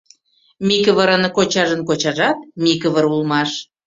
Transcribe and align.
Микывырын 0.67 1.23
кочажын 1.35 1.81
кочажат 1.89 2.37
Микывыр 2.63 3.05
улмаш. 3.13 3.51